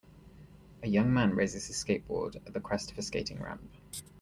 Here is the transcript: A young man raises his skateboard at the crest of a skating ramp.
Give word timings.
A 0.81 0.87
young 0.87 1.13
man 1.13 1.35
raises 1.35 1.67
his 1.67 1.75
skateboard 1.75 2.35
at 2.47 2.53
the 2.55 2.59
crest 2.59 2.91
of 2.91 2.97
a 2.97 3.03
skating 3.03 3.39
ramp. 3.39 3.61